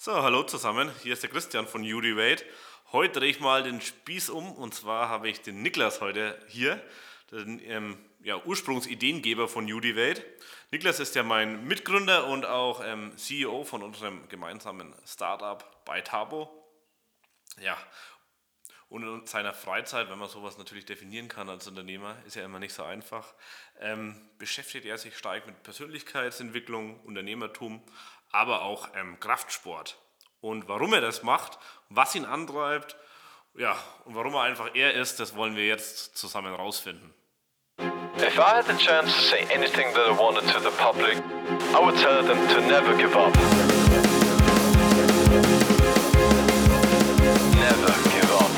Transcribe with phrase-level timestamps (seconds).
[0.00, 0.92] So, hallo zusammen.
[1.02, 2.44] Hier ist der Christian von UdiWade.
[2.92, 6.80] Heute drehe ich mal den Spieß um und zwar habe ich den Niklas heute hier,
[7.32, 10.24] den ähm, ja, Ursprungsideengeber von UdiWade.
[10.70, 16.48] Niklas ist ja mein Mitgründer und auch ähm, CEO von unserem gemeinsamen Startup bei Tabo.
[17.60, 17.76] Ja,
[18.88, 22.58] und in seiner Freizeit, wenn man sowas natürlich definieren kann als Unternehmer, ist ja immer
[22.58, 23.34] nicht so einfach,
[23.80, 27.82] ähm, beschäftigt er sich stark mit Persönlichkeitsentwicklung, Unternehmertum,
[28.30, 29.98] aber auch ähm, Kraftsport.
[30.40, 31.58] Und warum er das macht,
[31.88, 32.96] was ihn antreibt,
[33.54, 37.12] ja, und warum er einfach er ist, das wollen wir jetzt zusammen rausfinden.
[38.20, 41.16] If I had the chance to say anything that I wanted to the public,
[41.74, 43.34] I would tell them to never give up.
[47.54, 48.50] Never give up.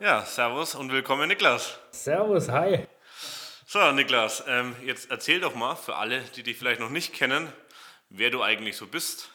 [0.00, 1.78] Ja, servus und willkommen Niklas.
[1.90, 2.86] Servus, hi.
[3.72, 7.46] So, Niklas, ähm, jetzt erzähl doch mal für alle, die dich vielleicht noch nicht kennen,
[8.08, 9.30] wer du eigentlich so bist.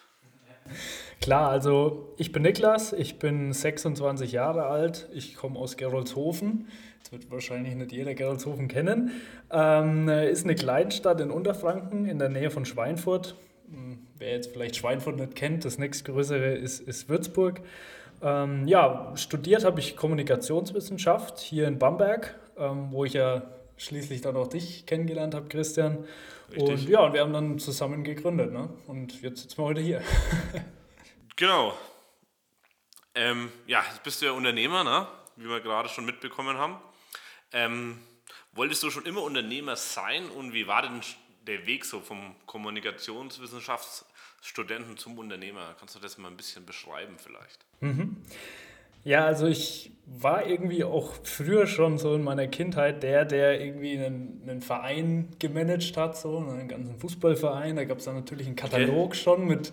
[1.21, 6.67] Klar, also ich bin Niklas, ich bin 26 Jahre alt, ich komme aus Gerolzhofen.
[6.97, 9.11] Jetzt wird wahrscheinlich nicht jeder Gerolzhofen kennen.
[9.51, 13.37] Ähm, ist eine Kleinstadt in Unterfranken in der Nähe von Schweinfurt.
[13.69, 17.61] Hm, wer jetzt vielleicht Schweinfurt nicht kennt, das nächstgrößere ist, ist Würzburg.
[18.21, 24.37] Ähm, ja, studiert habe ich Kommunikationswissenschaft hier in Bamberg, ähm, wo ich ja schließlich dann
[24.37, 26.05] auch dich kennengelernt habe, Christian.
[26.49, 26.69] Richtig.
[26.69, 28.51] Und ja, und wir haben dann zusammen gegründet.
[28.51, 28.69] Ne?
[28.87, 30.01] Und jetzt sitzen wir heute hier.
[31.35, 31.77] genau.
[33.15, 35.07] Ähm, ja, jetzt bist du ja Unternehmer, ne?
[35.37, 36.77] wie wir gerade schon mitbekommen haben.
[37.51, 37.99] Ähm,
[38.53, 41.01] wolltest du schon immer Unternehmer sein und wie war denn
[41.47, 45.75] der Weg so vom Kommunikationswissenschaftsstudenten zum Unternehmer?
[45.79, 47.65] Kannst du das mal ein bisschen beschreiben vielleicht?
[47.81, 48.23] Mhm.
[49.03, 53.97] Ja, also ich war irgendwie auch früher schon so in meiner Kindheit der, der irgendwie
[53.97, 57.75] einen, einen Verein gemanagt hat, so einen ganzen Fußballverein.
[57.75, 59.17] Da gab es dann natürlich einen Katalog okay.
[59.17, 59.71] schon mit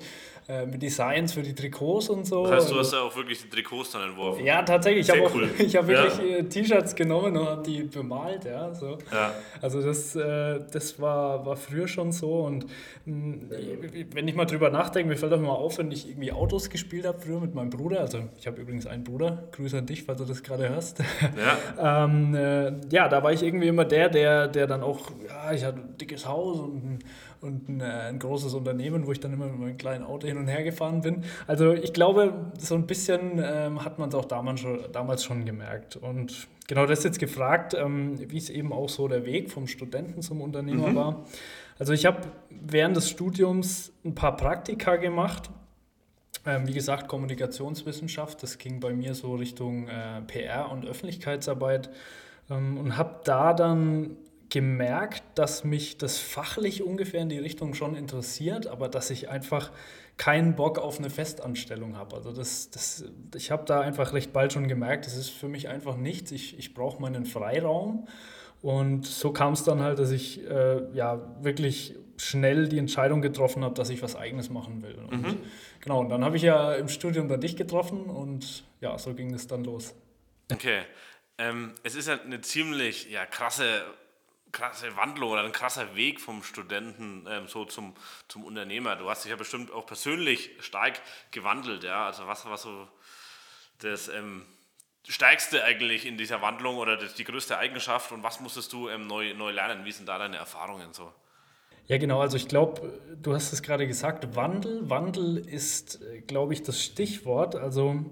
[0.49, 2.43] äh, mit Designs für die Trikots und so.
[2.43, 4.45] Das heißt, du hast ja auch wirklich die Trikots dann entworfen?
[4.45, 5.09] Ja, tatsächlich.
[5.09, 5.49] Ich habe cool.
[5.59, 6.37] hab wirklich ja.
[6.39, 8.45] Äh, T-Shirts genommen und habe die bemalt.
[8.45, 8.99] Ja, so.
[9.13, 9.33] Ja.
[9.61, 12.41] Also das, äh, das war, war früher schon so.
[12.41, 12.67] Und
[13.05, 13.37] mh,
[14.13, 17.07] wenn ich mal drüber nachdenke, mir fällt auch mal auf, wenn ich irgendwie Autos gespielt
[17.07, 18.01] habe früher mit meinem Bruder.
[18.01, 19.45] Also ich habe übrigens einen Bruder.
[19.53, 21.01] Grüße an dich, falls du das gerade hörst.
[21.79, 22.05] Ja.
[22.05, 25.65] ähm, äh, ja, da war ich irgendwie immer der, der, der dann auch, ja, ich
[25.65, 26.99] hatte ein dickes Haus und ein
[27.43, 30.39] und ein, äh, ein, großes Unternehmen, wo ich dann immer mit meinem kleinen Auto hin
[30.39, 31.25] und her gefahren bin.
[31.47, 35.45] Also ich glaube, so ein bisschen ähm, hat man es auch damals schon, damals schon
[35.45, 35.97] gemerkt.
[35.97, 40.23] Und genau das jetzt gefragt, ähm, wie es eben auch so der Weg vom Studenten
[40.23, 40.95] zum Unternehmer mhm.
[40.95, 41.25] war.
[41.79, 42.19] Also ich habe
[42.49, 45.51] während des Studiums ein paar Praktika gemacht.
[46.45, 51.91] Ähm, wie gesagt, Kommunikationswissenschaft, das ging bei mir so Richtung äh, PR und Öffentlichkeitsarbeit
[52.51, 54.17] ähm, und habe da dann
[54.49, 59.71] gemerkt, dass mich das fachlich ungefähr in die Richtung schon interessiert, aber dass ich einfach
[60.19, 62.17] keinen Bock auf eine Festanstellung habe.
[62.17, 63.05] Also das, das,
[63.35, 66.33] ich habe da einfach recht bald schon gemerkt, das ist für mich einfach nichts.
[66.33, 68.07] Ich, ich brauche meinen Freiraum.
[68.63, 73.65] Und so kam es dann halt, dass ich äh, ja wirklich schnell die Entscheidung getroffen
[73.65, 74.95] habe, dass ich was Eigenes machen will.
[74.95, 75.39] Und mhm.
[75.81, 79.35] genau, und dann habe ich ja im Studium dann dich getroffen und ja, so ging
[79.35, 79.95] es dann los.
[80.51, 80.83] Okay.
[81.39, 83.83] Ähm, es ist ja eine ziemlich ja, krasse
[84.53, 87.95] krasse Wandlung oder ein krasser Weg vom Studenten ähm, so zum,
[88.29, 88.97] zum Unternehmer.
[88.97, 91.01] Du hast dich ja bestimmt auch persönlich stark
[91.31, 92.07] gewandelt, ja.
[92.07, 92.87] Also was war so
[93.79, 94.45] das ähm,
[95.09, 99.35] Stärkste eigentlich in dieser Wandlung oder die größte Eigenschaft und was musstest du ähm, neu,
[99.35, 99.85] neu lernen?
[99.85, 101.13] Wie sind da deine Erfahrungen so?
[101.87, 102.21] Ja, genau.
[102.21, 104.89] Also ich glaube, du hast es gerade gesagt, Wandel.
[104.89, 107.57] Wandel ist, glaube ich, das Stichwort.
[107.57, 108.05] Also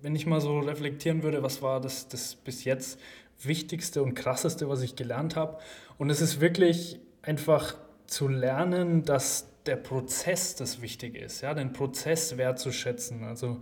[0.00, 2.98] wenn ich mal so reflektieren würde, was war das, das bis jetzt
[3.42, 5.58] Wichtigste und Krasseste, was ich gelernt habe.
[5.98, 7.76] Und es ist wirklich einfach
[8.06, 13.24] zu lernen, dass der Prozess das Wichtige ist, ja, den Prozess wertzuschätzen.
[13.24, 13.60] Also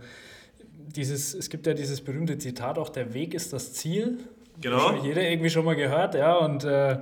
[0.87, 4.19] dieses, es gibt ja dieses berühmte Zitat auch, der Weg ist das Ziel.
[4.59, 4.91] Genau.
[4.91, 6.99] Das jeder irgendwie schon mal gehört, ja, und äh,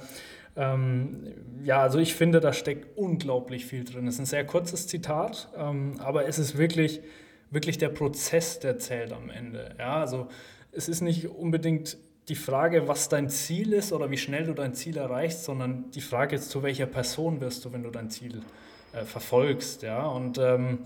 [0.56, 4.08] ähm, ja, also ich finde, da steckt unglaublich viel drin.
[4.08, 7.02] Es ist ein sehr kurzes Zitat, ähm, aber es ist wirklich,
[7.50, 9.76] wirklich der Prozess, der zählt am Ende.
[9.78, 10.28] Ja, also
[10.72, 11.98] es ist nicht unbedingt
[12.30, 16.02] die Frage, was dein Ziel ist oder wie schnell du dein Ziel erreichst, sondern die
[16.02, 18.42] Frage ist, zu welcher Person wirst du, wenn du dein Ziel
[18.94, 19.82] äh, verfolgst.
[19.82, 20.06] Ja?
[20.06, 20.80] Und ähm,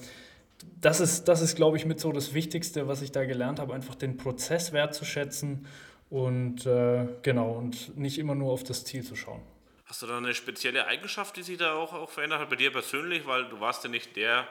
[0.80, 3.74] das ist, das ist, glaube ich, mit so das Wichtigste, was ich da gelernt habe,
[3.74, 5.68] einfach den Prozess wertzuschätzen
[6.10, 9.42] und äh, genau, und nicht immer nur auf das Ziel zu schauen.
[9.86, 12.72] Hast du da eine spezielle Eigenschaft, die sich da auch, auch verändert hat bei dir
[12.72, 13.26] persönlich?
[13.28, 14.48] Weil du warst ja nicht der,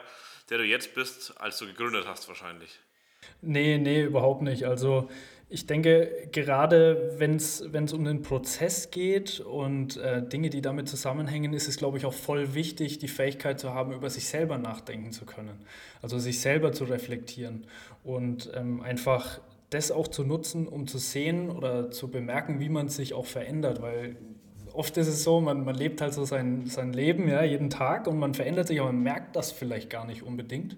[0.49, 2.79] der du jetzt bist, als du gegründet hast wahrscheinlich.
[3.41, 4.65] Nee, nee, überhaupt nicht.
[4.65, 5.09] Also
[5.53, 7.61] ich denke, gerade wenn es
[7.93, 12.13] um den Prozess geht und äh, Dinge, die damit zusammenhängen, ist es, glaube ich, auch
[12.13, 15.53] voll wichtig, die Fähigkeit zu haben, über sich selber nachdenken zu können.
[16.01, 17.67] Also sich selber zu reflektieren
[18.03, 22.89] und ähm, einfach das auch zu nutzen, um zu sehen oder zu bemerken, wie man
[22.89, 23.79] sich auch verändert.
[23.79, 24.15] Weil
[24.73, 28.07] oft ist es so, man, man lebt halt so sein, sein Leben ja, jeden Tag
[28.07, 30.77] und man verändert sich, aber man merkt das vielleicht gar nicht unbedingt.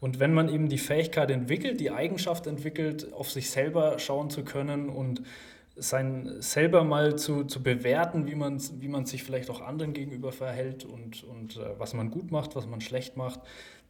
[0.00, 4.44] Und wenn man eben die Fähigkeit entwickelt, die Eigenschaft entwickelt, auf sich selber schauen zu
[4.44, 5.22] können und
[5.74, 10.32] sein selber mal zu, zu bewerten, wie man, wie man sich vielleicht auch anderen gegenüber
[10.32, 13.40] verhält und, und äh, was man gut macht, was man schlecht macht,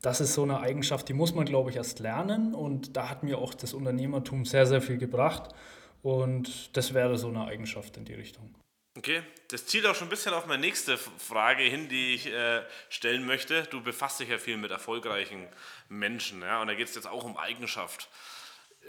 [0.02, 2.54] das ist so eine Eigenschaft, die muss man, glaube ich, erst lernen.
[2.54, 5.50] Und da hat mir auch das Unternehmertum sehr, sehr viel gebracht.
[6.02, 8.54] Und das wäre so eine Eigenschaft in die Richtung.
[8.98, 12.62] Okay, das zielt auch schon ein bisschen auf meine nächste Frage hin, die ich äh,
[12.88, 13.62] stellen möchte.
[13.70, 15.46] Du befasst dich ja viel mit erfolgreichen
[15.88, 18.08] Menschen, ja, und da geht es jetzt auch um Eigenschaft.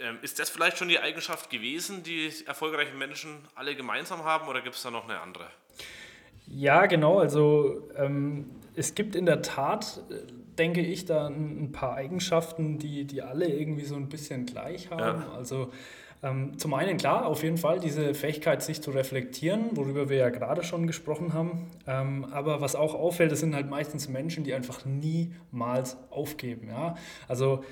[0.00, 4.62] Ähm, ist das vielleicht schon die Eigenschaft gewesen, die erfolgreichen Menschen alle gemeinsam haben, oder
[4.62, 5.46] gibt es da noch eine andere?
[6.48, 7.20] Ja, genau.
[7.20, 10.26] Also ähm, es gibt in der Tat, äh,
[10.58, 15.22] denke ich, da ein, paar Eigenschaften, die, die alle irgendwie so ein bisschen gleich haben.
[15.22, 15.32] Ja.
[15.34, 15.70] Also
[16.22, 20.62] zum einen, klar, auf jeden Fall diese Fähigkeit, sich zu reflektieren, worüber wir ja gerade
[20.62, 21.70] schon gesprochen haben.
[21.86, 26.68] Ähm, aber was auch auffällt, das sind halt meistens Menschen, die einfach niemals aufgeben.
[26.68, 26.96] Ja?
[27.26, 27.64] Also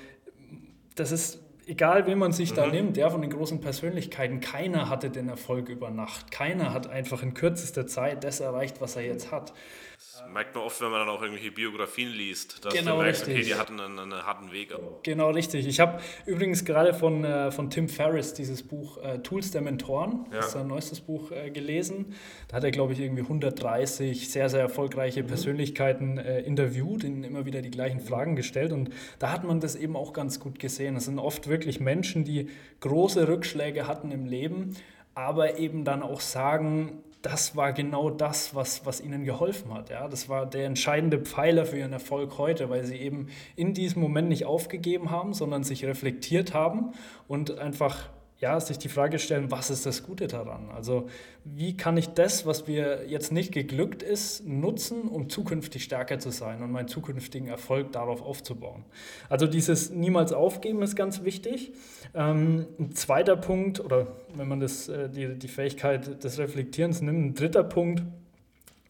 [0.95, 2.55] das ist egal, wen man sich mhm.
[2.55, 6.31] da nimmt, ja, von den großen Persönlichkeiten, keiner hatte den Erfolg über Nacht.
[6.31, 9.53] Keiner hat einfach in kürzester Zeit das erreicht, was er jetzt hat.
[9.99, 13.27] Das merkt man oft, wenn man dann auch irgendwelche Biografien liest, dass genau, du merkst,
[13.27, 13.35] richtig.
[13.35, 14.73] okay, die hatten einen, einen harten Weg.
[15.03, 15.67] Genau, richtig.
[15.67, 20.25] Ich habe übrigens gerade von, äh, von Tim Ferriss dieses Buch äh, Tools der Mentoren,
[20.31, 20.37] ja.
[20.37, 22.13] das ist sein neuestes Buch, äh, gelesen.
[22.47, 25.27] Da hat er, glaube ich, irgendwie 130 sehr, sehr erfolgreiche mhm.
[25.27, 28.71] Persönlichkeiten äh, interviewt, ihnen immer wieder die gleichen Fragen gestellt.
[28.71, 30.95] Und da hat man das eben auch ganz gut gesehen.
[30.95, 32.47] Das sind oft wirklich Menschen, die
[32.79, 34.77] große Rückschläge hatten im Leben,
[35.13, 39.89] aber eben dann auch sagen, das war genau das, was, was ihnen geholfen hat.
[39.89, 40.07] Ja?
[40.07, 44.29] Das war der entscheidende Pfeiler für ihren Erfolg heute, weil sie eben in diesem Moment
[44.29, 46.93] nicht aufgegeben haben, sondern sich reflektiert haben
[47.27, 50.69] und einfach ja, sich die Frage stellen, was ist das Gute daran?
[50.69, 51.09] Also
[51.43, 56.29] wie kann ich das, was mir jetzt nicht geglückt ist, nutzen, um zukünftig stärker zu
[56.31, 58.85] sein und meinen zukünftigen Erfolg darauf aufzubauen?
[59.27, 61.73] Also dieses niemals aufgeben ist ganz wichtig.
[62.13, 67.19] Ähm, ein zweiter Punkt, oder wenn man das, äh, die, die Fähigkeit des Reflektierens nimmt,
[67.19, 68.03] ein dritter Punkt,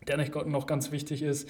[0.07, 1.47] der noch ganz wichtig ist,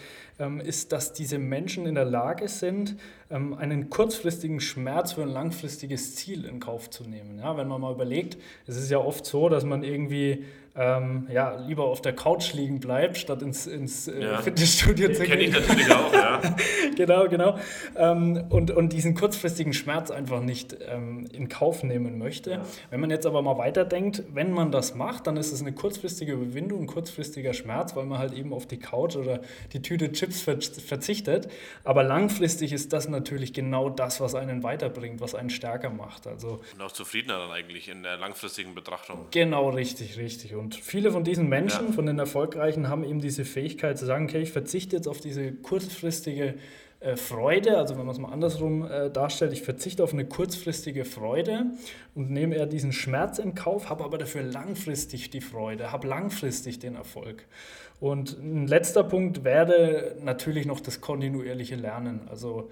[0.63, 2.95] ist, dass diese Menschen in der Lage sind,
[3.30, 7.39] ähm, einen kurzfristigen Schmerz für ein langfristiges Ziel in Kauf zu nehmen.
[7.39, 10.45] Ja, wenn man mal überlegt, es ist ja oft so, dass man irgendwie
[10.80, 14.38] ähm, ja, lieber auf der Couch liegen bleibt, statt ins, ins äh, ja.
[14.38, 15.31] Fitnessstudio zu gehen.
[15.31, 16.42] Kenne ich natürlich auch, ja.
[16.95, 17.57] genau, genau.
[17.97, 22.51] Ähm, und, und diesen kurzfristigen Schmerz einfach nicht ähm, in Kauf nehmen möchte.
[22.51, 22.62] Ja.
[22.92, 26.33] Wenn man jetzt aber mal weiterdenkt, wenn man das macht, dann ist es eine kurzfristige
[26.33, 29.42] Überwindung, ein kurzfristiger Schmerz, weil man halt eben auf die Couch oder
[29.74, 31.49] die Tüte Chips verzichtet.
[31.83, 36.27] Aber langfristig ist das natürlich genau das, was einen weiterbringt, was einen stärker macht.
[36.27, 39.27] Also, und auch zufriedener dann eigentlich in der langfristigen Betrachtung.
[39.31, 40.55] Genau, richtig, richtig.
[40.55, 41.93] Und viele von diesen Menschen, ja.
[41.93, 45.51] von den Erfolgreichen, haben eben diese Fähigkeit zu sagen, okay, ich verzichte jetzt auf diese
[45.51, 46.55] kurzfristige
[47.01, 51.05] äh, Freude, also wenn man es mal andersrum äh, darstellt, ich verzichte auf eine kurzfristige
[51.05, 51.67] Freude
[52.13, 56.79] und nehme eher diesen Schmerz in Kauf, habe aber dafür langfristig die Freude, habe langfristig
[56.79, 57.45] den Erfolg.
[57.99, 62.27] Und ein letzter Punkt wäre natürlich noch das kontinuierliche Lernen.
[62.29, 62.69] Also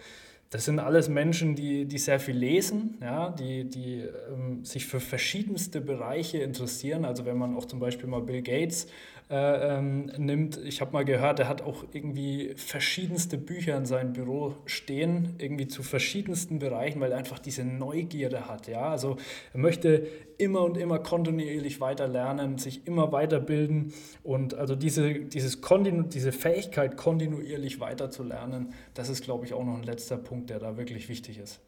[0.49, 5.01] das sind alles Menschen, die, die sehr viel lesen, ja, die, die ähm, sich für
[5.01, 7.03] verschiedenste Bereiche interessieren.
[7.03, 8.87] Also wenn man auch zum Beispiel mal Bill Gates
[9.29, 10.57] äh, ähm, nimmt.
[10.63, 15.67] Ich habe mal gehört, er hat auch irgendwie verschiedenste Bücher in seinem Büro stehen, irgendwie
[15.67, 18.67] zu verschiedensten Bereichen, weil er einfach diese Neugierde hat.
[18.67, 18.89] Ja?
[18.89, 19.17] Also
[19.51, 20.07] er möchte
[20.37, 23.93] immer und immer kontinuierlich weiter lernen, sich immer weiterbilden
[24.23, 29.53] und also diese, dieses Kontinu diese Fähigkeit, kontinuierlich weiter zu lernen, das ist, glaube ich,
[29.53, 31.59] auch noch ein letzter Punkt, der da wirklich wichtig ist.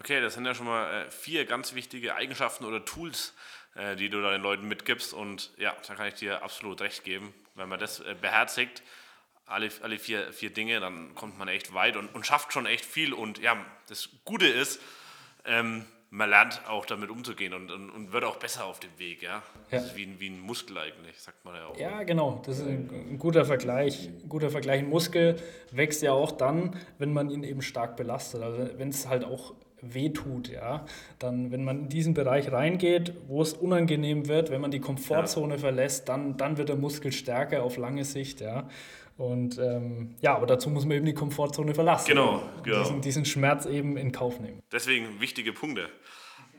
[0.00, 3.32] Okay, das sind ja schon mal äh, vier ganz wichtige Eigenschaften oder Tools,
[3.96, 5.12] die du da den Leuten mitgibst.
[5.12, 7.34] Und ja, da kann ich dir absolut recht geben.
[7.54, 8.82] Wenn man das äh, beherzigt,
[9.46, 12.84] alle, alle vier, vier Dinge, dann kommt man echt weit und, und schafft schon echt
[12.84, 13.12] viel.
[13.12, 13.56] Und ja,
[13.88, 14.80] das Gute ist,
[15.44, 19.20] ähm, man lernt auch damit umzugehen und, und, und, wird auch besser auf dem Weg.
[19.22, 19.30] Ja?
[19.30, 19.42] ja.
[19.70, 21.76] Das ist wie ein, wie ein Muskel eigentlich, sagt man ja auch.
[21.76, 22.40] Ja, genau.
[22.46, 24.06] Das ist ein, ein, guter Vergleich.
[24.06, 24.78] Ein guter Vergleich.
[24.78, 28.42] Ein Muskel wächst ja auch dann, wenn man ihn eben stark belastet.
[28.42, 29.54] Also wenn es halt auch
[29.92, 30.86] wehtut, ja,
[31.18, 35.54] dann, wenn man in diesen Bereich reingeht, wo es unangenehm wird, wenn man die Komfortzone
[35.54, 35.60] ja.
[35.60, 38.68] verlässt, dann, dann wird der Muskel stärker auf lange Sicht, ja.
[39.16, 42.08] Und ähm, ja, aber dazu muss man eben die Komfortzone verlassen.
[42.08, 42.82] Genau, genau.
[42.82, 44.60] Diesen, diesen Schmerz eben in Kauf nehmen.
[44.72, 45.88] Deswegen wichtige Punkte.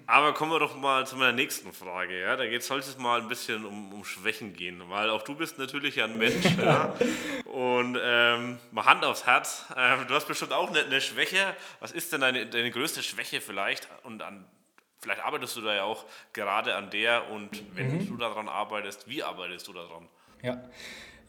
[0.08, 2.20] Aber kommen wir doch mal zu meiner nächsten Frage.
[2.20, 2.36] Ja?
[2.36, 5.58] Da geht es heute mal ein bisschen um, um Schwächen gehen, weil auch du bist
[5.58, 6.46] natürlich ein Mensch.
[6.62, 6.94] ja?
[7.46, 9.66] Und ähm, mal Hand aufs Herz.
[9.76, 11.56] Ähm, du hast bestimmt auch eine, eine, Schwäche.
[11.80, 13.88] Was ist denn deine, deine größte Schwäche vielleicht?
[14.04, 14.46] Und an,
[15.00, 17.32] vielleicht arbeitest du da ja auch gerade an der.
[17.32, 18.08] Und wenn mhm.
[18.08, 20.08] du daran arbeitest, wie arbeitest du daran?
[20.44, 20.62] Ja.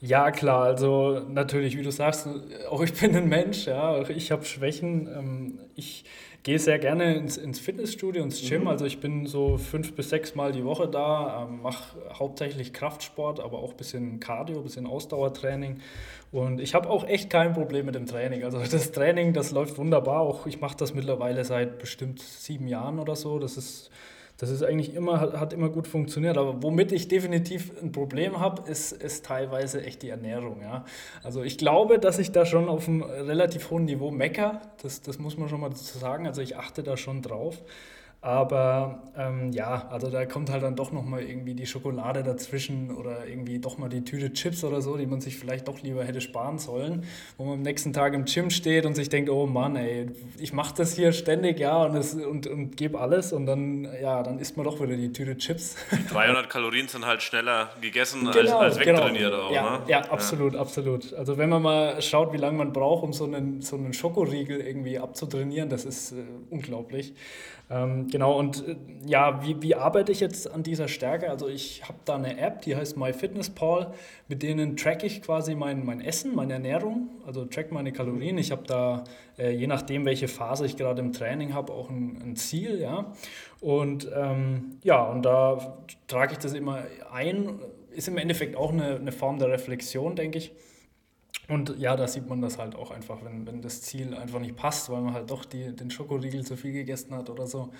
[0.00, 2.28] Ja, klar, also natürlich, wie du sagst,
[2.68, 5.08] auch ich bin ein Mensch, ja, auch ich habe Schwächen.
[5.08, 6.04] Ähm, ich
[6.46, 8.62] gehe sehr gerne ins, ins Fitnessstudio, ins Gym.
[8.62, 8.68] Mhm.
[8.68, 13.40] Also ich bin so fünf bis sechs Mal die Woche da, ähm, mache hauptsächlich Kraftsport,
[13.40, 15.80] aber auch ein bisschen Cardio, ein bisschen Ausdauertraining.
[16.30, 18.44] Und ich habe auch echt kein Problem mit dem Training.
[18.44, 20.20] Also das Training, das läuft wunderbar.
[20.20, 23.40] Auch ich mache das mittlerweile seit bestimmt sieben Jahren oder so.
[23.40, 23.90] Das ist
[24.38, 26.36] das ist eigentlich immer, hat immer gut funktioniert.
[26.36, 30.60] Aber womit ich definitiv ein Problem habe, ist, ist teilweise echt die Ernährung.
[30.60, 30.84] Ja.
[31.22, 34.60] Also ich glaube, dass ich da schon auf einem relativ hohen Niveau mecker.
[34.82, 36.26] Das, das muss man schon mal dazu sagen.
[36.26, 37.62] Also ich achte da schon drauf.
[38.26, 43.24] Aber ähm, ja, also da kommt halt dann doch nochmal irgendwie die Schokolade dazwischen oder
[43.24, 46.20] irgendwie doch mal die Tüte Chips oder so, die man sich vielleicht doch lieber hätte
[46.20, 47.04] sparen sollen,
[47.38, 50.52] wo man am nächsten Tag im Gym steht und sich denkt, oh Mann, ey, ich
[50.52, 54.56] mache das hier ständig, ja, und, und, und gebe alles und dann, ja, dann isst
[54.56, 55.76] man doch wieder die Tüte Chips.
[56.10, 59.04] 300 Kalorien sind halt schneller gegessen genau, als, als genau.
[59.04, 59.44] wegtrainiert genau.
[59.44, 59.84] auch, ja, ne?
[59.86, 60.60] Ja, absolut, ja.
[60.60, 61.14] absolut.
[61.14, 64.60] Also wenn man mal schaut, wie lange man braucht, um so einen, so einen Schokoriegel
[64.60, 67.14] irgendwie abzutrainieren, das ist äh, unglaublich.
[67.68, 71.28] Ähm, genau, und äh, ja, wie, wie arbeite ich jetzt an dieser Stärke?
[71.30, 73.92] Also ich habe da eine App, die heißt MyFitnessPal,
[74.28, 78.38] mit denen track ich quasi mein, mein Essen, meine Ernährung, also track meine Kalorien.
[78.38, 79.02] Ich habe da,
[79.36, 83.12] äh, je nachdem, welche Phase ich gerade im Training habe, auch ein, ein, Ziel, ja.
[83.60, 87.58] Und ähm, ja, und da trage ich das immer ein.
[87.90, 90.52] Ist im Endeffekt auch eine, eine Form der Reflexion, denke ich.
[91.48, 94.56] Und ja, da sieht man das halt auch einfach, wenn, wenn das Ziel einfach nicht
[94.56, 97.72] passt, weil man halt doch die, den Schokoriegel zu viel gegessen hat oder so.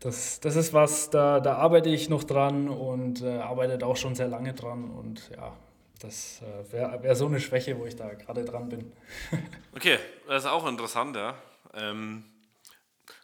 [0.00, 4.14] Das, das ist was, da, da arbeite ich noch dran und äh, arbeite auch schon
[4.14, 4.90] sehr lange dran.
[4.90, 5.54] Und ja,
[6.00, 8.90] das äh, wäre wär so eine Schwäche, wo ich da gerade dran bin.
[9.76, 11.34] okay, das ist auch interessant, ja.
[11.74, 12.24] Ähm,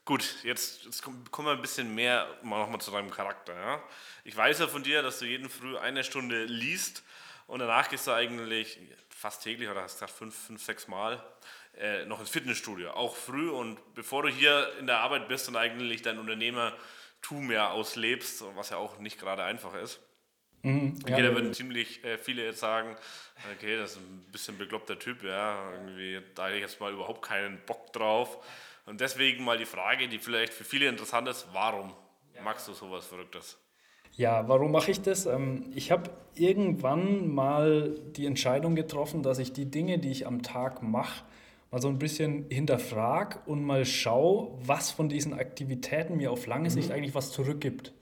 [0.05, 3.55] gut, jetzt, jetzt kommen wir ein bisschen mehr mal nochmal zu deinem Charakter.
[3.55, 3.83] Ja?
[4.25, 7.03] Ich weiß ja von dir, dass du jeden Früh eine Stunde liest
[7.47, 8.79] und danach gehst du eigentlich
[9.27, 11.21] fast täglich oder hast gesagt fünf, fünf sechs Mal
[11.77, 15.57] äh, noch ins Fitnessstudio, auch früh und bevor du hier in der Arbeit bist und
[15.57, 19.99] eigentlich dein Unternehmertum ja auslebst, was ja auch nicht gerade einfach ist.
[20.63, 22.97] Mhm, okay, ja, da würden ziemlich äh, viele jetzt sagen,
[23.53, 27.23] okay, das ist ein bisschen bekloppter Typ, ja, irgendwie, da hätte ich jetzt mal überhaupt
[27.23, 28.39] keinen Bock drauf.
[28.85, 31.97] Und deswegen mal die Frage, die vielleicht für viele interessant ist, warum
[32.45, 33.59] magst du sowas Verrücktes?
[34.17, 35.27] Ja, warum mache ich das?
[35.27, 40.43] Ähm, ich habe irgendwann mal die Entscheidung getroffen, dass ich die Dinge, die ich am
[40.43, 41.25] Tag mache,
[41.71, 46.71] mal so ein bisschen hinterfrage und mal schaue, was von diesen Aktivitäten mir auf lange
[46.71, 46.95] Sicht mhm.
[46.95, 47.93] eigentlich was zurückgibt.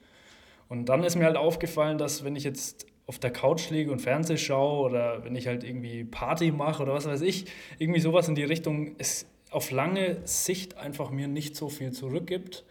[0.68, 4.00] Und dann ist mir halt aufgefallen, dass wenn ich jetzt auf der Couch liege und
[4.00, 7.46] Fernseh schaue oder wenn ich halt irgendwie Party mache oder was weiß ich,
[7.78, 12.64] irgendwie sowas in die Richtung, es auf lange Sicht einfach mir nicht so viel zurückgibt.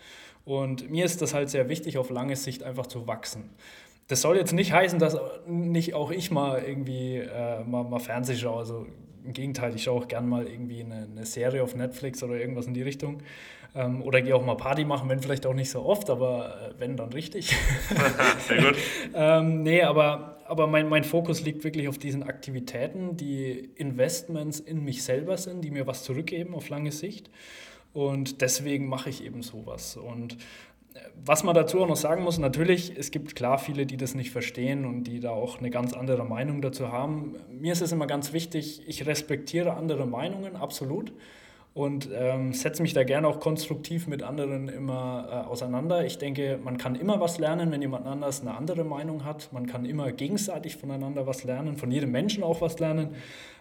[0.46, 3.50] Und mir ist das halt sehr wichtig, auf lange Sicht einfach zu wachsen.
[4.08, 8.36] Das soll jetzt nicht heißen, dass nicht auch ich mal irgendwie äh, mal, mal Fernseh
[8.36, 8.60] schaue.
[8.60, 8.86] Also
[9.24, 12.68] im Gegenteil, ich schaue auch gern mal irgendwie eine, eine Serie auf Netflix oder irgendwas
[12.68, 13.24] in die Richtung.
[13.76, 16.80] Ähm, oder gehe auch mal Party machen, wenn vielleicht auch nicht so oft, aber äh,
[16.80, 17.56] wenn, dann richtig.
[18.48, 18.76] Sehr gut.
[19.16, 24.84] ähm, nee, aber, aber mein, mein Fokus liegt wirklich auf diesen Aktivitäten, die Investments in
[24.84, 27.32] mich selber sind, die mir was zurückgeben auf lange Sicht.
[27.94, 29.98] Und deswegen mache ich eben sowas.
[29.98, 30.34] Und
[30.94, 34.16] äh, was man dazu auch noch sagen muss, natürlich, es gibt klar viele, die das
[34.16, 37.36] nicht verstehen und die da auch eine ganz andere Meinung dazu haben.
[37.50, 41.14] Mir ist es immer ganz wichtig, ich respektiere andere Meinungen, absolut.
[41.76, 46.06] Und ähm, setze mich da gerne auch konstruktiv mit anderen immer äh, auseinander.
[46.06, 49.52] Ich denke, man kann immer was lernen, wenn jemand anders eine andere Meinung hat.
[49.52, 53.16] Man kann immer gegenseitig voneinander was lernen, von jedem Menschen auch was lernen.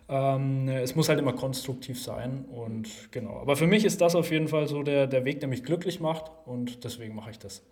[0.09, 3.39] Ähm, es muss halt immer konstruktiv sein und genau.
[3.39, 6.01] Aber für mich ist das auf jeden Fall so der, der Weg, der mich glücklich
[6.01, 7.63] macht und deswegen mache ich das.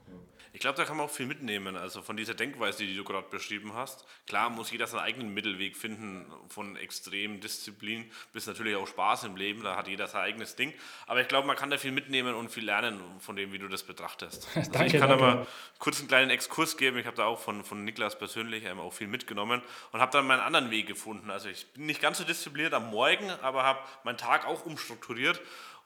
[0.53, 3.29] Ich glaube, da kann man auch viel mitnehmen, also von dieser Denkweise, die du gerade
[3.29, 4.05] beschrieben hast.
[4.27, 9.37] Klar muss jeder seinen eigenen Mittelweg finden, von extrem Disziplin bis natürlich auch Spaß im
[9.37, 10.75] Leben, da hat jeder sein eigenes Ding.
[11.07, 13.69] Aber ich glaube, man kann da viel mitnehmen und viel lernen von dem, wie du
[13.69, 14.49] das betrachtest.
[14.61, 15.25] Also danke, ich kann danke.
[15.25, 15.47] aber
[15.79, 16.99] kurz einen kleinen Exkurs geben.
[16.99, 20.27] Ich habe da auch von, von Niklas persönlich ähm, auch viel mitgenommen und habe dann
[20.27, 21.31] meinen anderen Weg gefunden.
[21.31, 25.41] Also ich bin nicht ganz so diszipliniert am Morgen, aber habe meinen Tag auch umstrukturiert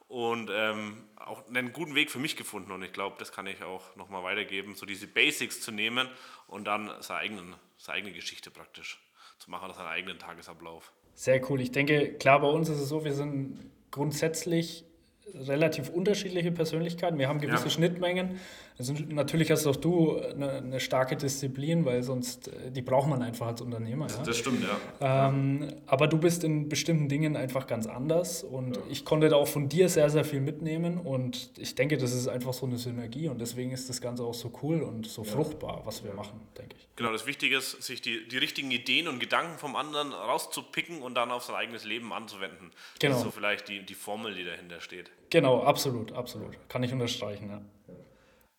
[0.09, 2.73] und ähm, auch einen guten Weg für mich gefunden.
[2.73, 6.09] Und ich glaube, das kann ich auch nochmal weitergeben, so diese Basics zu nehmen
[6.47, 9.01] und dann seine, eigenen, seine eigene Geschichte praktisch
[9.39, 10.93] zu machen, seinen eigenen Tagesablauf.
[11.15, 11.61] Sehr cool.
[11.61, 14.85] Ich denke, klar, bei uns ist es so, wir sind grundsätzlich
[15.33, 17.19] relativ unterschiedliche Persönlichkeiten.
[17.19, 17.71] Wir haben gewisse ja.
[17.71, 18.41] Schnittmengen.
[18.77, 23.23] Also natürlich hast auch du eine, eine, starke Disziplin, weil sonst äh, die braucht man
[23.23, 24.09] einfach als Unternehmer.
[24.09, 24.23] Ja?
[24.25, 25.29] Das stimmt, ja.
[25.29, 28.83] Ähm, aber du bist in bestimmten Dingen einfach ganz anders und ja.
[28.91, 32.27] ich konnte da auch von dir sehr, sehr viel mitnehmen und ich denke, das ist
[32.27, 35.83] einfach so eine Synergie und deswegen ist das Ganze auch so cool und so fruchtbar,
[35.85, 36.89] was wir machen, denke ich.
[36.97, 41.15] Genau, das Wichtige ist, sich die, die richtigen Ideen und Gedanken vom anderen rauszupicken und
[41.15, 42.73] dann auf sein eigenes Leben anzuwenden.
[42.99, 43.13] Genau.
[43.13, 45.13] Das ist so vielleicht die, die Formel, die dahinter steht.
[45.31, 46.57] Genau, absolut, absolut.
[46.69, 47.61] Kann ich unterstreichen, ja.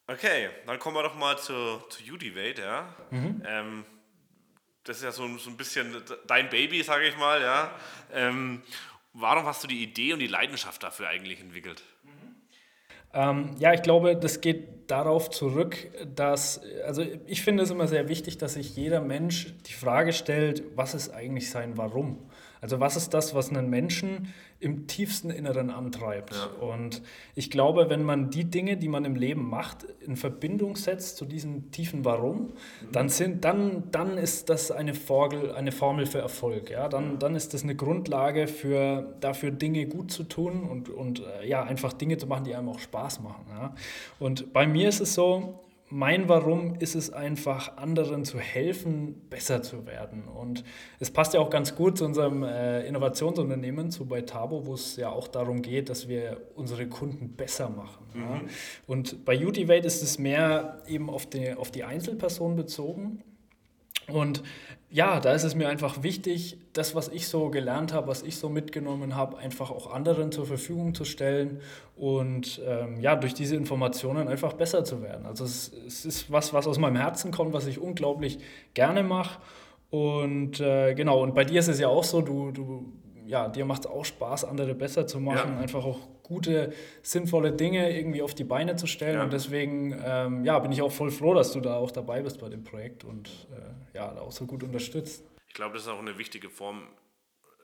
[0.08, 2.96] Okay, dann kommen wir doch mal zu, zu Udivate, ja.
[3.10, 3.44] Mhm.
[3.46, 3.86] Ähm,
[4.84, 5.96] das ist ja so, so ein bisschen
[6.28, 7.72] dein Baby, sage ich mal, ja.
[8.14, 8.62] Ähm,
[9.14, 11.82] warum hast du die Idee und die Leidenschaft dafür eigentlich entwickelt?
[13.16, 18.10] Ähm, ja, ich glaube, das geht darauf zurück, dass, also ich finde es immer sehr
[18.10, 22.30] wichtig, dass sich jeder Mensch die Frage stellt, was ist eigentlich sein Warum?
[22.66, 26.34] Also was ist das, was einen Menschen im tiefsten Inneren antreibt?
[26.34, 26.66] Ja.
[26.66, 27.04] Und
[27.36, 31.26] ich glaube, wenn man die Dinge, die man im Leben macht, in Verbindung setzt zu
[31.26, 32.92] diesem tiefen Warum, mhm.
[32.92, 36.72] dann, sind, dann, dann ist das eine Formel, eine Formel für Erfolg.
[36.72, 36.90] Ja?
[36.90, 41.48] Dann, dann ist das eine Grundlage für, dafür, Dinge gut zu tun und, und äh,
[41.48, 43.46] ja, einfach Dinge zu machen, die einem auch Spaß machen.
[43.52, 43.76] Ja?
[44.18, 49.62] Und bei mir ist es so, mein Warum ist es einfach, anderen zu helfen, besser
[49.62, 50.28] zu werden.
[50.28, 50.64] Und
[51.00, 54.96] es passt ja auch ganz gut zu unserem äh, Innovationsunternehmen, zu bei Tabo, wo es
[54.96, 58.08] ja auch darum geht, dass wir unsere Kunden besser machen.
[58.14, 58.22] Mhm.
[58.22, 58.42] Ja.
[58.88, 63.24] Und bei Utivate ist es mehr eben auf die, auf die Einzelperson bezogen.
[64.08, 64.44] Und
[64.90, 68.38] ja, da ist es mir einfach wichtig, das, was ich so gelernt habe, was ich
[68.38, 71.60] so mitgenommen habe, einfach auch anderen zur Verfügung zu stellen
[71.98, 75.26] und ähm, ja, durch diese Informationen einfach besser zu werden.
[75.26, 78.40] Also es, es, ist was, was aus meinem Herzen kommt, was ich unglaublich
[78.74, 79.40] gerne mache.
[79.90, 82.94] Und äh, genau, und bei dir ist es ja auch so, du, du
[83.26, 85.60] ja, dir macht es auch Spaß, andere besser zu machen, ja.
[85.60, 89.16] einfach auch gute, sinnvolle Dinge irgendwie auf die Beine zu stellen.
[89.16, 89.24] Ja.
[89.24, 92.40] Und deswegen ähm, ja, bin ich auch voll froh, dass du da auch dabei bist
[92.40, 95.24] bei dem Projekt und äh, ja, auch so gut unterstützt.
[95.48, 96.88] Ich glaube, das ist auch eine wichtige Form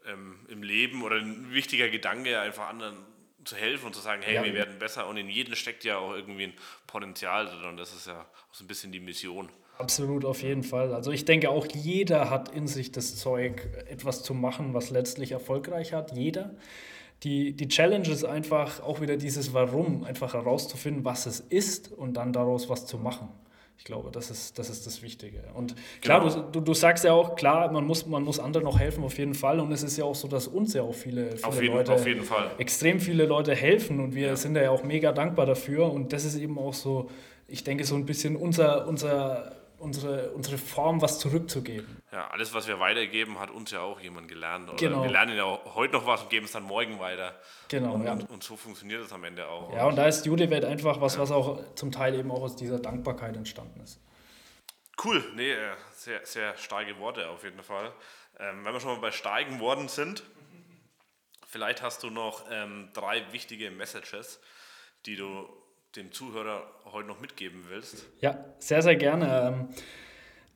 [0.08, 2.96] ähm, im Leben oder ein wichtiger Gedanke, einfach anderen
[3.44, 4.44] zu helfen und zu sagen, hey, ja.
[4.44, 5.08] wir werden besser.
[5.08, 6.54] Und in jedem steckt ja auch irgendwie ein
[6.88, 7.70] Potenzial drin.
[7.70, 9.50] Und das ist ja auch so ein bisschen die Mission.
[9.82, 10.94] Absolut, auf jeden Fall.
[10.94, 15.32] Also ich denke auch, jeder hat in sich das Zeug, etwas zu machen, was letztlich
[15.32, 16.16] erfolgreich hat.
[16.16, 16.52] Jeder.
[17.24, 22.14] Die, die Challenge ist einfach auch wieder dieses Warum, einfach herauszufinden, was es ist und
[22.14, 23.30] dann daraus was zu machen.
[23.78, 25.42] Ich glaube, das ist das, ist das Wichtige.
[25.56, 26.50] Und klar, genau.
[26.52, 29.34] du, du, sagst ja auch, klar, man muss, man muss anderen noch helfen, auf jeden
[29.34, 29.60] Fall.
[29.60, 31.94] Und es ist ja auch so, dass uns ja auch viele, viele auf jeden, Leute,
[31.94, 32.52] auf jeden Fall.
[32.60, 34.00] extrem viele Leute helfen.
[34.00, 34.36] Und wir ja.
[34.36, 35.92] sind ja auch mega dankbar dafür.
[35.92, 37.10] Und das ist eben auch so,
[37.48, 42.02] ich denke, so ein bisschen unser, unser unsere, unsere Form, was zurückzugeben.
[42.12, 44.70] Ja, alles, was wir weitergeben, hat uns ja auch jemand gelernt.
[44.70, 45.04] Oder genau.
[45.04, 47.40] Wir lernen ja heute noch was und geben es dann morgen weiter.
[47.68, 47.94] Genau.
[47.94, 48.14] Und, ja.
[48.14, 49.74] und so funktioniert es am Ende auch.
[49.74, 51.22] Ja, und da ist Judewelt einfach was, ja.
[51.22, 54.00] was auch zum Teil eben auch aus dieser Dankbarkeit entstanden ist.
[55.04, 55.58] Cool, nee, äh,
[55.94, 57.92] sehr, sehr starke Worte auf jeden Fall.
[58.40, 60.24] Ähm, wenn wir schon mal bei starken Worten sind,
[61.48, 64.40] vielleicht hast du noch ähm, drei wichtige Messages,
[65.06, 65.48] die du
[65.96, 68.06] dem Zuhörer heute noch mitgeben willst?
[68.22, 69.70] Ja, sehr, sehr gerne.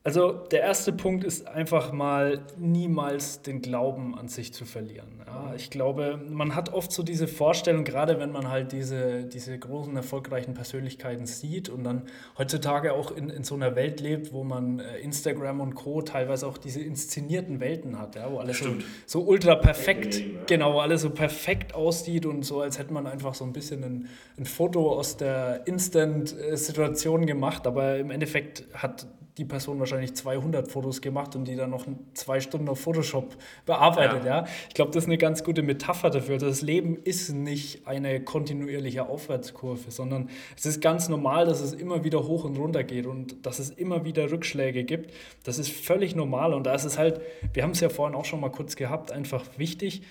[0.06, 5.08] Also der erste Punkt ist einfach mal niemals den Glauben an sich zu verlieren.
[5.26, 9.58] Ja, ich glaube, man hat oft so diese Vorstellung, gerade wenn man halt diese, diese
[9.58, 12.02] großen, erfolgreichen Persönlichkeiten sieht und dann
[12.38, 16.02] heutzutage auch in, in so einer Welt lebt, wo man äh, Instagram und Co.
[16.02, 18.68] teilweise auch diese inszenierten Welten hat, ja, wo alles so,
[19.06, 23.34] so ultra perfekt, genau, wo alles so perfekt aussieht und so, als hätte man einfach
[23.34, 29.44] so ein bisschen ein, ein Foto aus der Instant-Situation gemacht, aber im Endeffekt hat die
[29.44, 34.24] Person wahrscheinlich 200 Fotos gemacht und die dann noch zwei Stunden auf Photoshop bearbeitet.
[34.24, 34.42] Ja.
[34.42, 34.46] ja.
[34.68, 36.34] Ich glaube, das ist eine ganz gute Metapher dafür.
[36.34, 41.74] Also das Leben ist nicht eine kontinuierliche Aufwärtskurve, sondern es ist ganz normal, dass es
[41.74, 45.12] immer wieder hoch und runter geht und dass es immer wieder Rückschläge gibt.
[45.44, 47.20] Das ist völlig normal und da ist es halt,
[47.52, 50.02] wir haben es ja vorhin auch schon mal kurz gehabt, einfach wichtig,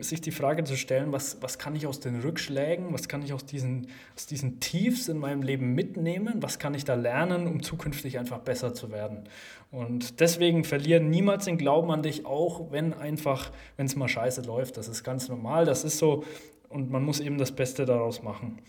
[0.00, 3.34] sich die Frage zu stellen, was, was kann ich aus den Rückschlägen, was kann ich
[3.34, 7.62] aus diesen, aus diesen Tiefs in meinem Leben mitnehmen, was kann ich da lernen, um
[7.62, 9.24] zukünftig einfach besser zu werden.
[9.70, 14.42] Und deswegen verlieren niemals den Glauben an dich, auch wenn einfach, wenn es mal scheiße
[14.42, 14.78] läuft.
[14.78, 16.24] Das ist ganz normal, das ist so
[16.70, 18.62] und man muss eben das Beste daraus machen.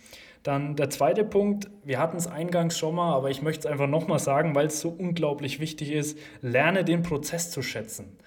[0.44, 3.88] Dann der zweite Punkt, wir hatten es eingangs schon mal, aber ich möchte es einfach
[3.88, 8.18] nochmal sagen, weil es so unglaublich wichtig ist, lerne den Prozess zu schätzen.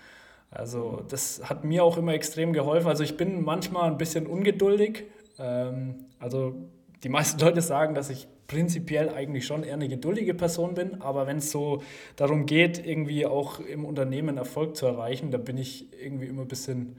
[0.51, 2.89] Also das hat mir auch immer extrem geholfen.
[2.89, 5.05] Also ich bin manchmal ein bisschen ungeduldig.
[5.39, 6.55] Ähm, also
[7.03, 11.29] die meisten Leute sagen, dass ich prinzipiell eigentlich schon eher eine geduldige Person bin, aber
[11.29, 11.85] wenn es so
[12.17, 16.49] darum geht, irgendwie auch im Unternehmen Erfolg zu erreichen, da bin ich irgendwie immer ein
[16.49, 16.97] bisschen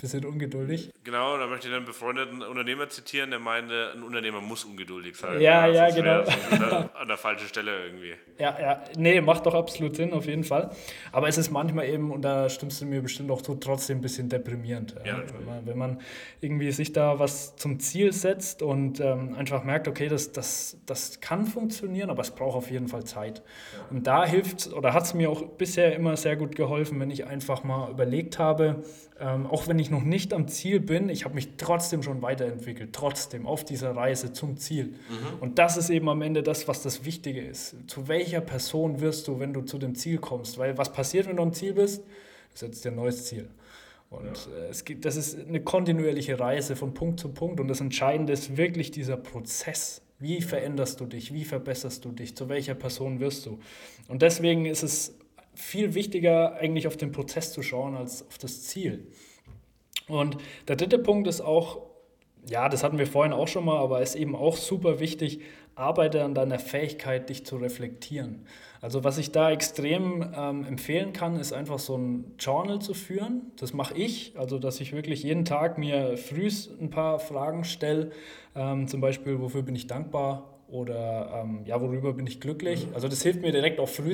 [0.00, 0.90] bisschen ungeduldig.
[1.04, 5.40] Genau, da möchte ich einen befreundeten Unternehmer zitieren, der meinte, ein Unternehmer muss ungeduldig sein.
[5.40, 6.88] Ja, ja, ja genau.
[6.94, 8.14] an der falschen Stelle irgendwie.
[8.38, 10.70] Ja, ja, nee, macht doch absolut Sinn, auf jeden Fall.
[11.12, 14.00] Aber es ist manchmal eben, und da stimmst du mir bestimmt auch zu, trotzdem ein
[14.00, 14.94] bisschen deprimierend.
[15.04, 16.00] Ja, ja wenn, man, wenn, man,
[16.40, 21.20] irgendwie sich da was zum Ziel setzt und ähm, einfach merkt, okay, das, das, das
[21.20, 23.42] kann funktionieren, aber es braucht auf jeden Fall Zeit.
[23.90, 27.26] Und da hilft, oder hat es mir auch bisher immer sehr gut geholfen, wenn ich
[27.26, 28.82] einfach mal überlegt habe,
[29.20, 32.92] ähm, auch wenn ich noch nicht am Ziel bin, ich habe mich trotzdem schon weiterentwickelt,
[32.92, 34.86] trotzdem auf dieser Reise zum Ziel.
[34.86, 35.40] Mhm.
[35.40, 37.76] Und das ist eben am Ende das, was das Wichtige ist.
[37.86, 40.58] Zu welcher Person wirst du, wenn du zu dem Ziel kommst?
[40.58, 42.02] Weil was passiert, wenn du am Ziel bist?
[42.02, 43.48] Du setzt dir ein neues Ziel.
[44.10, 44.62] Und ja.
[44.64, 47.60] Äh, es gibt, das ist eine kontinuierliche Reise von Punkt zu Punkt.
[47.60, 50.02] Und das Entscheidende ist wirklich dieser Prozess.
[50.18, 51.32] Wie veränderst du dich?
[51.32, 52.36] Wie verbesserst du dich?
[52.36, 53.58] Zu welcher Person wirst du?
[54.08, 55.14] Und deswegen ist es
[55.54, 59.06] viel wichtiger, eigentlich auf den Prozess zu schauen, als auf das Ziel.
[60.10, 60.36] Und
[60.68, 61.78] der dritte Punkt ist auch,
[62.48, 65.40] ja, das hatten wir vorhin auch schon mal, aber ist eben auch super wichtig,
[65.74, 68.46] arbeite an deiner Fähigkeit, dich zu reflektieren.
[68.80, 73.52] Also was ich da extrem ähm, empfehlen kann, ist einfach so ein Journal zu führen.
[73.56, 78.10] Das mache ich, also dass ich wirklich jeden Tag mir frühs ein paar Fragen stelle,
[78.54, 82.88] ähm, zum Beispiel, wofür bin ich dankbar oder ähm, ja, worüber bin ich glücklich.
[82.94, 84.12] Also das hilft mir direkt auch früh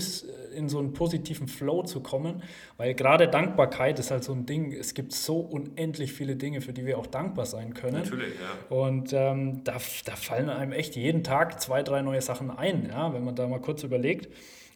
[0.54, 2.42] in so einen positiven Flow zu kommen,
[2.76, 6.72] weil gerade Dankbarkeit ist halt so ein Ding, es gibt so unendlich viele Dinge, für
[6.72, 8.02] die wir auch dankbar sein können.
[8.02, 8.76] Natürlich, ja.
[8.76, 13.12] Und ähm, da, da fallen einem echt jeden Tag zwei, drei neue Sachen ein, ja,
[13.12, 14.28] wenn man da mal kurz überlegt.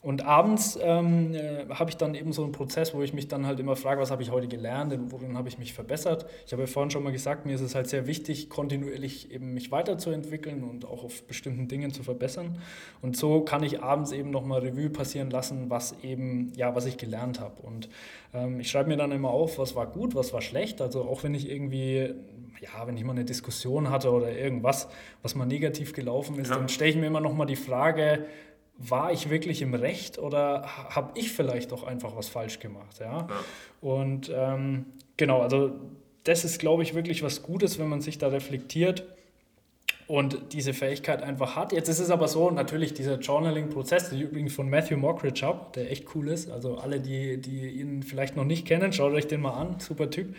[0.02, 3.46] Und abends ähm, äh, habe ich dann eben so einen Prozess, wo ich mich dann
[3.46, 6.24] halt immer frage, was habe ich heute gelernt, worin habe ich mich verbessert.
[6.46, 9.52] Ich habe ja vorhin schon mal gesagt, mir ist es halt sehr wichtig, kontinuierlich eben
[9.52, 12.56] mich weiterzuentwickeln und auch auf bestimmten Dingen zu verbessern.
[13.02, 16.96] Und so kann ich abends eben nochmal Revue passieren lassen, was eben, ja, was ich
[16.96, 17.60] gelernt habe.
[17.60, 17.90] Und
[18.32, 20.80] ähm, ich schreibe mir dann immer auf, was war gut, was war schlecht.
[20.80, 22.14] Also auch wenn ich irgendwie
[22.60, 24.88] ja, wenn ich mal eine Diskussion hatte oder irgendwas,
[25.22, 26.56] was mal negativ gelaufen ist, ja.
[26.56, 28.26] dann stelle ich mir immer noch mal die Frage,
[28.80, 32.98] war ich wirklich im Recht oder habe ich vielleicht auch einfach was falsch gemacht?
[32.98, 33.28] Ja?
[33.28, 33.28] ja.
[33.80, 35.72] Und ähm, genau, also
[36.24, 39.04] das ist, glaube ich, wirklich was Gutes, wenn man sich da reflektiert
[40.06, 41.72] und diese Fähigkeit einfach hat.
[41.72, 45.66] Jetzt ist es aber so, natürlich dieser Journaling-Prozess, den ich übrigens von Matthew Mockridge habe,
[45.74, 46.50] der echt cool ist.
[46.50, 50.10] Also alle, die, die ihn vielleicht noch nicht kennen, schaut euch den mal an, super
[50.10, 50.34] Typ.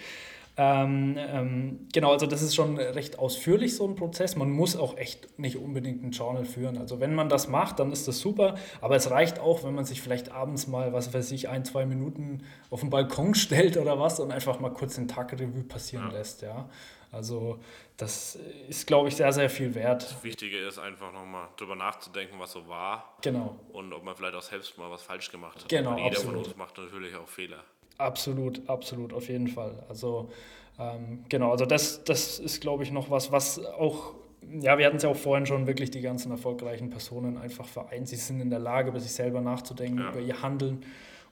[0.57, 4.35] Ähm, ähm, genau, also das ist schon recht ausführlich so ein Prozess.
[4.35, 6.77] Man muss auch echt nicht unbedingt ein Journal führen.
[6.77, 8.55] Also wenn man das macht, dann ist das super.
[8.81, 11.85] Aber es reicht auch, wenn man sich vielleicht abends mal, was weiß ich, ein, zwei
[11.85, 16.17] Minuten auf den Balkon stellt oder was und einfach mal kurz den Tagrevue passieren ja.
[16.17, 16.41] lässt.
[16.41, 16.69] Ja.
[17.11, 17.59] Also
[17.97, 18.37] das
[18.67, 20.03] ist, glaube ich, sehr, sehr viel wert.
[20.03, 23.17] Das Wichtige ist einfach nochmal drüber nachzudenken, was so war.
[23.21, 23.59] Genau.
[23.73, 25.69] Und ob man vielleicht auch selbst mal was falsch gemacht hat.
[25.69, 26.35] Genau, Und jeder absolut.
[26.35, 27.63] von uns macht natürlich auch Fehler.
[28.01, 29.83] Absolut, absolut, auf jeden Fall.
[29.87, 30.31] Also
[30.79, 34.15] ähm, genau, also das, das ist, glaube ich, noch was, was auch,
[34.59, 38.07] ja, wir hatten es ja auch vorhin schon, wirklich die ganzen erfolgreichen Personen einfach vereint.
[38.07, 40.09] Sie sind in der Lage, über sich selber nachzudenken, ja.
[40.09, 40.83] über ihr Handeln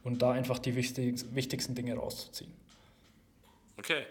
[0.03, 2.51] und da einfach die wichtig, wichtigsten Dinge rauszuziehen.
[3.77, 4.05] Okay.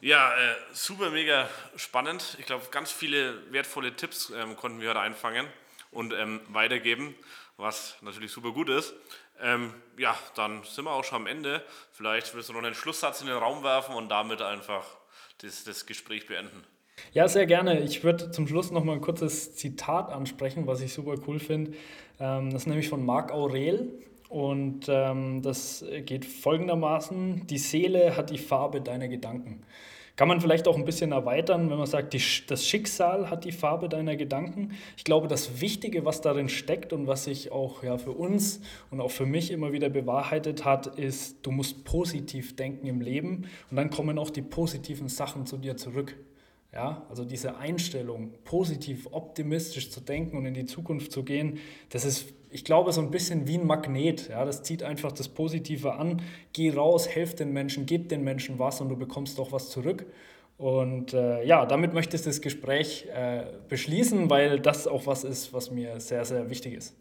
[0.00, 2.36] Ja, äh, super mega spannend.
[2.38, 5.46] Ich glaube, ganz viele wertvolle Tipps ähm, konnten wir heute einfangen
[5.92, 7.14] und ähm, weitergeben,
[7.56, 8.92] was natürlich super gut ist.
[9.40, 11.62] Ähm, ja, dann sind wir auch schon am Ende.
[11.92, 14.84] Vielleicht willst du noch einen Schlusssatz in den Raum werfen und damit einfach
[15.38, 16.64] das, das Gespräch beenden.
[17.12, 17.80] Ja, sehr gerne.
[17.80, 21.72] Ich würde zum Schluss noch mal ein kurzes Zitat ansprechen, was ich super cool finde.
[22.20, 23.98] Ähm, das ist nämlich von Marc Aurel.
[24.28, 29.64] Und ähm, das geht folgendermaßen: Die Seele hat die Farbe deiner Gedanken.
[30.16, 33.50] Kann man vielleicht auch ein bisschen erweitern, wenn man sagt, die, das Schicksal hat die
[33.50, 34.70] Farbe deiner Gedanken.
[34.96, 38.60] Ich glaube, das Wichtige, was darin steckt und was sich auch ja, für uns
[38.92, 43.48] und auch für mich immer wieder bewahrheitet hat, ist, du musst positiv denken im Leben
[43.70, 46.14] und dann kommen auch die positiven Sachen zu dir zurück.
[46.72, 51.58] Ja, also diese Einstellung, positiv, optimistisch zu denken und in die Zukunft zu gehen,
[51.90, 54.28] das ist ich glaube, so ein bisschen wie ein Magnet.
[54.28, 56.22] Ja, das zieht einfach das Positive an.
[56.52, 60.06] Geh raus, helf den Menschen, gib den Menschen was und du bekommst auch was zurück.
[60.56, 65.52] Und äh, ja, damit möchte ich das Gespräch äh, beschließen, weil das auch was ist,
[65.52, 66.94] was mir sehr, sehr wichtig ist.